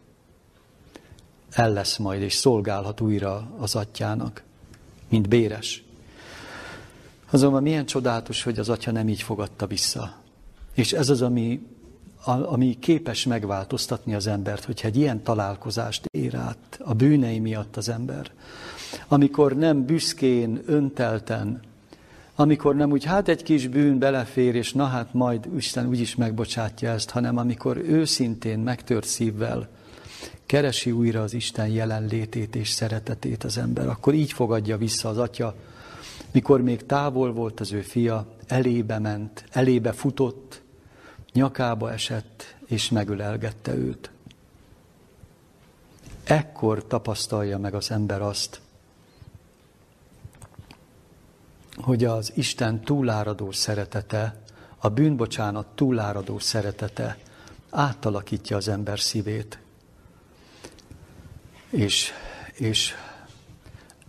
[1.52, 4.44] el lesz majd, és szolgálhat újra az atyának,
[5.10, 5.84] mint béres.
[7.30, 10.16] Azonban milyen csodálatos, hogy az atya nem így fogadta vissza.
[10.74, 11.68] És ez az, ami,
[12.26, 17.90] ami képes megváltoztatni az embert, hogyha egy ilyen találkozást ér át a bűnei miatt az
[17.90, 18.32] ember.
[19.08, 21.60] Amikor nem büszkén, öntelten,
[22.36, 26.90] amikor nem úgy, hát egy kis bűn belefér, és na hát majd Isten úgyis megbocsátja
[26.90, 29.70] ezt, hanem amikor őszintén, megtört szívvel
[30.46, 35.56] keresi újra az Isten jelenlétét és szeretetét az ember, akkor így fogadja vissza az atya,
[36.32, 40.62] mikor még távol volt az ő fia, elébe ment, elébe futott,
[41.34, 44.10] nyakába esett, és megölelgette őt.
[46.24, 48.62] Ekkor tapasztalja meg az ember azt,
[51.76, 54.42] hogy az Isten túláradó szeretete,
[54.78, 57.18] a bűnbocsánat túláradó szeretete
[57.70, 59.60] átalakítja az ember szívét.
[61.70, 62.12] És,
[62.54, 62.94] és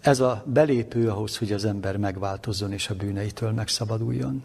[0.01, 4.45] ez a belépő ahhoz, hogy az ember megváltozzon és a bűneitől megszabaduljon.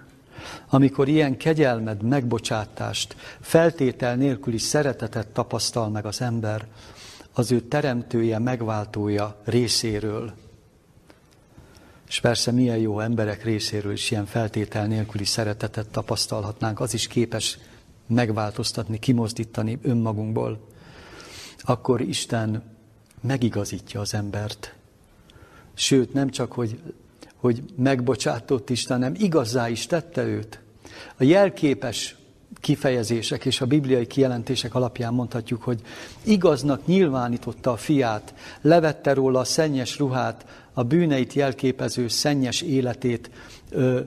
[0.70, 6.68] amikor ilyen kegyelmed, megbocsátást, feltétel nélküli szeretetet tapasztal meg az ember,
[7.34, 10.34] az ő teremtője, megváltója részéről.
[12.12, 17.58] És persze milyen jó emberek részéről is ilyen feltétel nélküli szeretetet tapasztalhatnánk, az is képes
[18.08, 20.68] megváltoztatni, kimozdítani önmagunkból.
[21.62, 22.64] Akkor Isten
[23.22, 24.76] megigazítja az embert.
[25.74, 26.80] Sőt, nem csak, hogy,
[27.36, 30.60] hogy megbocsátott Isten, hanem igazzá is tette őt.
[31.18, 32.16] A jelképes
[32.60, 35.82] kifejezések és a bibliai kijelentések alapján mondhatjuk, hogy
[36.24, 40.46] igaznak nyilvánította a fiát, levette róla a szennyes ruhát,
[40.82, 43.30] a bűneit jelképező szennyes életét
[43.70, 44.00] ö,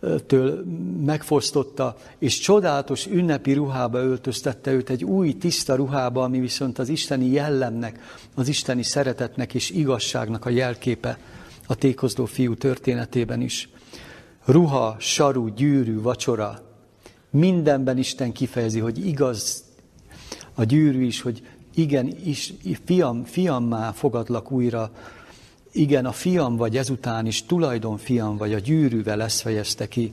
[0.00, 0.64] ö, től
[1.04, 7.26] megfosztotta, és csodálatos ünnepi ruhába öltöztette őt egy új, tiszta ruhába, ami viszont az isteni
[7.26, 8.00] jellemnek,
[8.34, 11.18] az isteni szeretetnek és igazságnak a jelképe
[11.66, 13.68] a tékozló fiú történetében is.
[14.44, 16.62] Ruha, saru, gyűrű, vacsora,
[17.30, 19.64] mindenben Isten kifejezi, hogy igaz
[20.54, 21.42] a gyűrű is, hogy
[21.74, 22.52] igen, is,
[22.84, 24.90] fiam, fiammá fogadlak újra,
[25.72, 30.12] igen, a fiam vagy ezután is, tulajdon fiam vagy, a gyűrűvel ezt fejezte ki.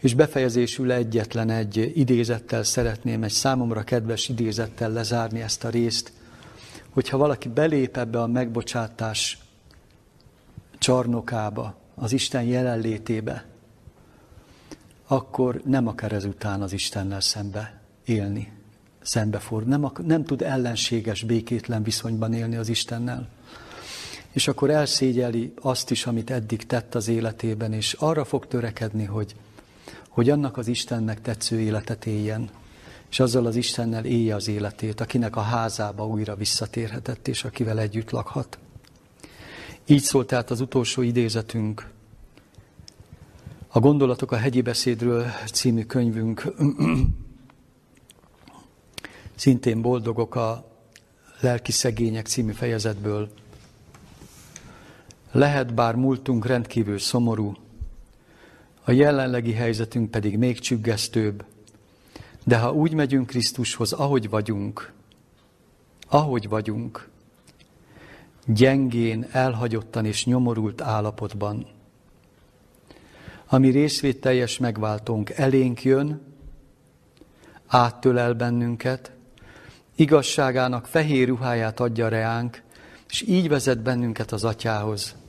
[0.00, 6.12] És befejezésül egyetlen egy idézettel szeretném, egy számomra kedves idézettel lezárni ezt a részt,
[6.90, 9.38] hogyha valaki belép ebbe a megbocsátás
[10.78, 13.44] csarnokába, az Isten jelenlétébe,
[15.06, 18.52] akkor nem akar ezután az Istennel szembe élni,
[19.02, 19.64] szembefor.
[19.64, 23.28] Nem, nem tud ellenséges, békétlen viszonyban élni az Istennel
[24.32, 29.34] és akkor elszégyeli azt is, amit eddig tett az életében, és arra fog törekedni, hogy,
[30.08, 32.50] hogy annak az Istennek tetsző életet éljen,
[33.10, 38.10] és azzal az Istennel élje az életét, akinek a házába újra visszatérhetett, és akivel együtt
[38.10, 38.58] lakhat.
[39.86, 41.88] Így szólt tehát az utolsó idézetünk,
[43.72, 46.54] a Gondolatok a hegyi beszédről című könyvünk
[49.34, 50.64] szintén boldogok a
[51.40, 53.30] lelki szegények című fejezetből.
[55.30, 57.54] Lehet bár múltunk rendkívül szomorú,
[58.84, 61.44] a jelenlegi helyzetünk pedig még csüggesztőbb,
[62.44, 64.92] de ha úgy megyünk Krisztushoz, ahogy vagyunk,
[66.08, 67.08] ahogy vagyunk,
[68.46, 71.66] gyengén, elhagyottan és nyomorult állapotban,
[73.46, 76.20] ami részvételjes megváltónk elénk jön,
[77.66, 79.12] áttölel bennünket,
[79.94, 82.62] igazságának fehér ruháját adja reánk,
[83.08, 85.19] és így vezet bennünket az atyához.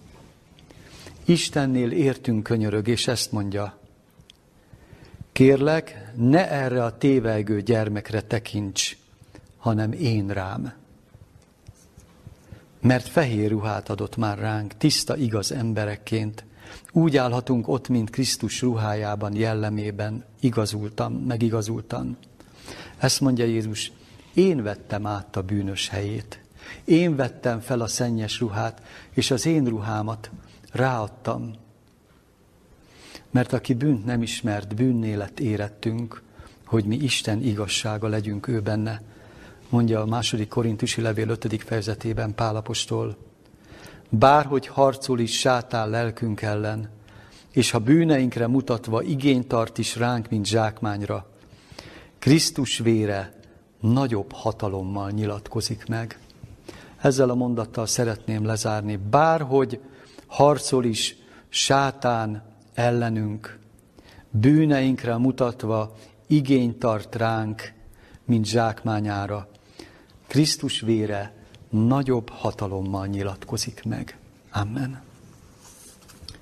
[1.26, 3.80] Istennél értünk könyörög, és ezt mondja.
[5.32, 8.98] Kérlek, ne erre a tévelgő gyermekre tekints,
[9.58, 10.74] hanem én rám.
[12.82, 16.44] Mert fehér ruhát adott már ránk, tiszta igaz emberekként.
[16.92, 22.18] Úgy állhatunk ott, mint Krisztus ruhájában, jellemében, igazultam, megigazultan.
[22.98, 23.92] Ezt mondja Jézus,
[24.34, 26.40] én vettem át a bűnös helyét.
[26.84, 28.82] Én vettem fel a szennyes ruhát,
[29.14, 30.32] és az én ruhámat
[30.72, 31.54] ráadtam.
[33.32, 36.22] Mert aki bűnt nem ismert, bűnnélet érettünk,
[36.66, 39.02] hogy mi Isten igazsága legyünk ő benne,
[39.70, 41.64] mondja a második korintusi levél 5.
[41.64, 43.18] fejezetében Pálapostól.
[44.10, 46.90] Bárhogy harcol is sátán lelkünk ellen,
[47.52, 51.30] és ha bűneinkre mutatva igényt tart is ránk, mint zsákmányra,
[52.20, 53.34] Krisztus vére
[53.80, 56.20] nagyobb hatalommal nyilatkozik meg.
[56.98, 58.96] Ezzel a mondattal szeretném lezárni.
[59.10, 59.80] Bárhogy
[60.32, 61.16] harcol is
[61.50, 63.60] sátán ellenünk,
[64.30, 65.96] bűneinkre mutatva
[66.28, 67.74] igényt tart ránk,
[68.26, 69.50] mint zsákmányára.
[70.28, 71.34] Krisztus vére
[71.70, 74.18] nagyobb hatalommal nyilatkozik meg.
[74.52, 75.02] Amen.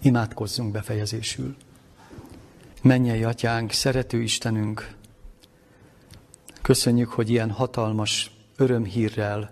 [0.01, 1.55] Imádkozzunk befejezésül.
[2.81, 4.95] Mennyei atyánk, szerető Istenünk,
[6.61, 9.51] köszönjük, hogy ilyen hatalmas örömhírrel,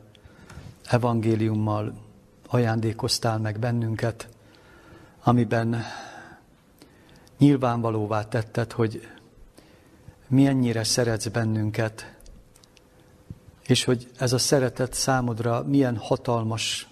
[0.85, 2.06] evangéliummal
[2.47, 4.29] ajándékoztál meg bennünket,
[5.23, 5.83] amiben
[7.37, 9.07] nyilvánvalóvá tetted, hogy
[10.27, 12.15] milyennyire szeretsz bennünket,
[13.67, 16.87] és hogy ez a szeretet számodra milyen hatalmas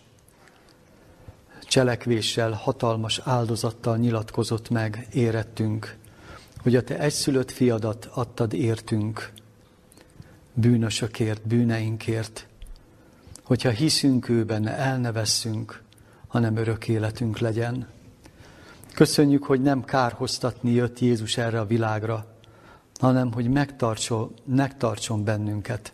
[1.68, 5.98] cselekvéssel, hatalmas áldozattal nyilatkozott meg, érettünk,
[6.62, 9.32] hogy a te egyszülött fiadat adtad értünk,
[10.54, 12.48] bűnösökért, bűneinkért,
[13.46, 15.82] hogyha hiszünk ő benne, elnevesszünk,
[16.28, 17.88] hanem örök életünk legyen.
[18.94, 22.26] Köszönjük, hogy nem kárhoztatni jött Jézus erre a világra,
[23.00, 25.94] hanem hogy megtartson, megtartson bennünket,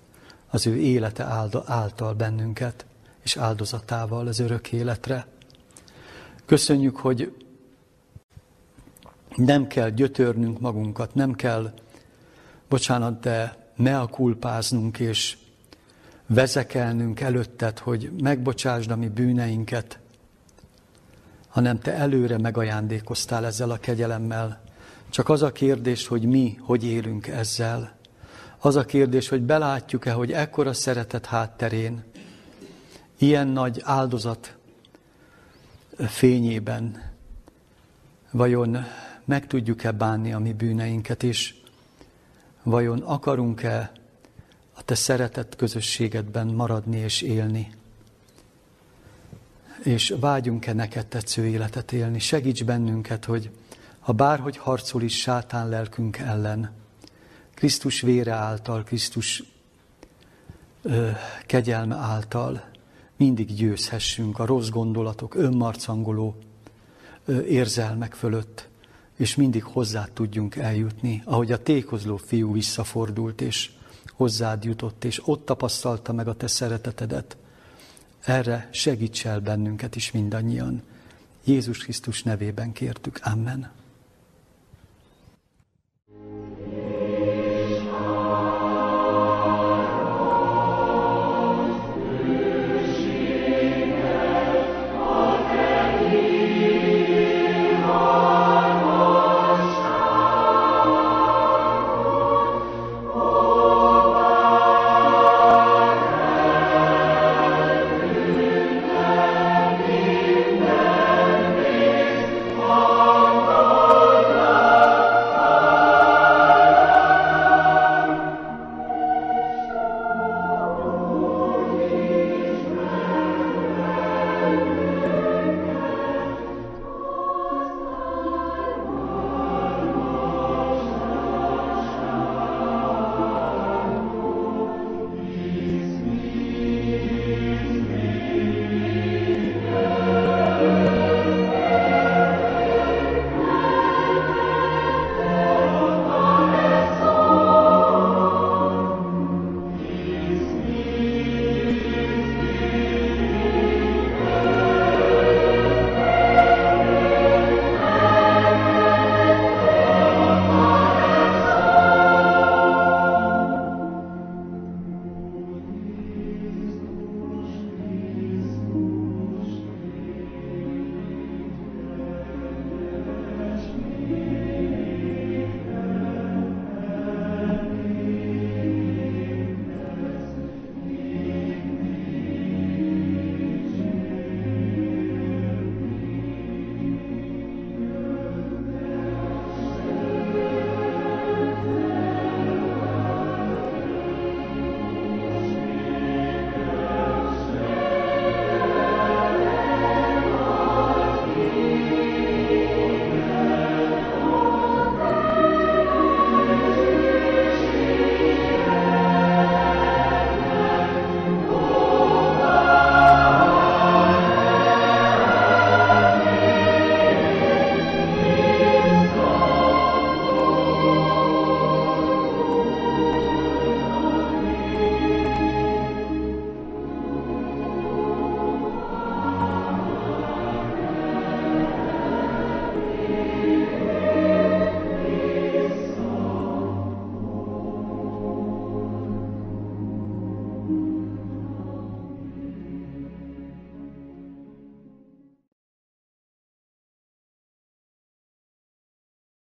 [0.49, 1.23] az ő élete
[1.65, 2.85] által bennünket,
[3.23, 5.27] és áldozatával az örök életre.
[6.45, 7.35] Köszönjük, hogy
[9.35, 11.73] Nem kell gyötörnünk magunkat, nem kell,
[12.69, 13.57] bocsánat, de
[13.97, 15.37] a kulpáznunk és
[16.33, 19.99] vezekelnünk előtted, hogy megbocsásd a mi bűneinket,
[21.47, 24.61] hanem te előre megajándékoztál ezzel a kegyelemmel.
[25.09, 27.95] Csak az a kérdés, hogy mi hogy élünk ezzel.
[28.59, 32.03] Az a kérdés, hogy belátjuk-e, hogy ekkora szeretet hátterén,
[33.17, 34.55] ilyen nagy áldozat
[35.97, 37.11] fényében
[38.31, 38.77] vajon
[39.25, 41.55] meg tudjuk-e bánni a mi bűneinket, és
[42.63, 43.91] vajon akarunk-e
[44.81, 47.71] a te szeretett közösségedben maradni és élni?
[49.83, 52.19] És vágyunk-e neked tetsző életet élni?
[52.19, 53.49] Segíts bennünket, hogy
[53.99, 56.71] ha bárhogy harcol is sátán lelkünk ellen,
[57.53, 59.43] Krisztus vére által, Krisztus
[60.81, 61.09] ö,
[61.45, 62.63] kegyelme által
[63.17, 66.35] mindig győzhessünk a rossz gondolatok, önmarcangoló
[67.25, 68.69] ö, érzelmek fölött,
[69.17, 73.69] és mindig hozzá tudjunk eljutni, ahogy a tékozló fiú visszafordult, és
[74.21, 77.37] hozzád jutott, és ott tapasztalta meg a te szeretetedet.
[78.19, 80.81] Erre segíts el bennünket is mindannyian.
[81.43, 83.19] Jézus Krisztus nevében kértük.
[83.23, 83.80] Amen.